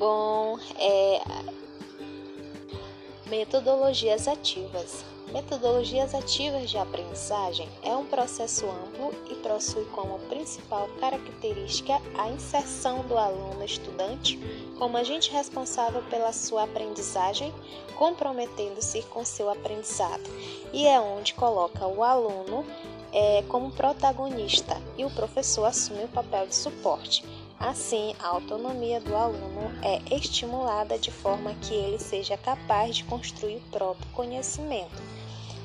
[0.00, 1.20] Bom, é
[3.26, 5.04] metodologias ativas.
[5.30, 13.02] Metodologias ativas de aprendizagem é um processo amplo e possui como principal característica a inserção
[13.08, 14.38] do aluno estudante
[14.78, 17.52] como agente responsável pela sua aprendizagem,
[17.94, 20.30] comprometendo-se com seu aprendizado,
[20.72, 22.64] e é onde coloca o aluno
[23.12, 27.22] é, como protagonista e o professor assume o papel de suporte.
[27.60, 33.56] Assim, a autonomia do aluno é estimulada de forma que ele seja capaz de construir
[33.56, 35.02] o próprio conhecimento.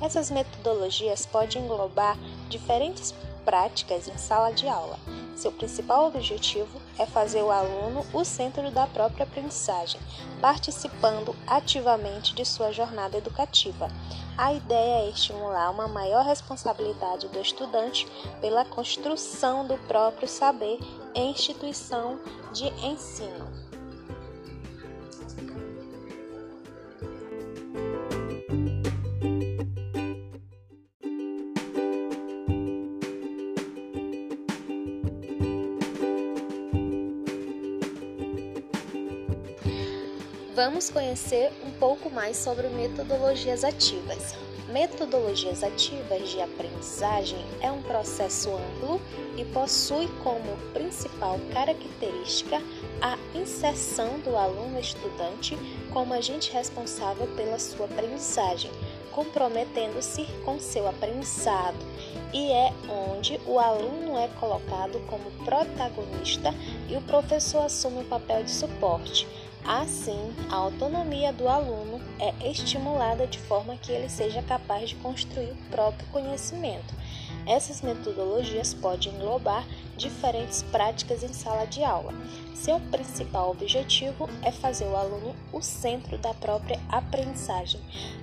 [0.00, 2.16] Essas metodologias podem englobar
[2.48, 3.12] diferentes
[3.44, 5.00] práticas em sala de aula.
[5.34, 10.00] Seu principal objetivo é fazer o aluno o centro da própria aprendizagem,
[10.40, 13.90] participando ativamente de sua jornada educativa.
[14.38, 18.06] A ideia é estimular uma maior responsabilidade do estudante
[18.40, 20.78] pela construção do próprio saber
[21.14, 22.20] instituição
[22.52, 23.69] de ensino.
[40.62, 44.34] Vamos conhecer um pouco mais sobre metodologias ativas.
[44.68, 49.00] Metodologias ativas de aprendizagem é um processo amplo
[49.38, 52.60] e possui como principal característica
[53.00, 55.56] a inserção do aluno estudante
[55.94, 58.70] como agente responsável pela sua aprendizagem,
[59.12, 61.78] comprometendo-se com seu aprendizado,
[62.34, 66.54] e é onde o aluno é colocado como protagonista
[66.86, 69.26] e o professor assume o papel de suporte
[69.64, 75.50] Assim, a autonomia do aluno é estimulada de forma que ele seja capaz de construir
[75.52, 76.94] o próprio conhecimento.
[77.46, 82.12] Essas metodologias podem englobar diferentes práticas em sala de aula.
[82.54, 87.80] Seu principal objetivo é fazer o aluno o centro da própria aprendizagem,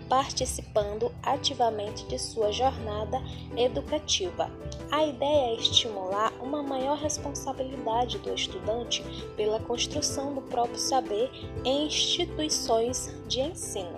[0.07, 3.21] participando ativamente de sua jornada
[3.55, 4.49] educativa.
[4.91, 9.03] A ideia é estimular uma maior responsabilidade do estudante
[9.35, 11.29] pela construção do próprio saber
[11.65, 13.97] em instituições de ensino.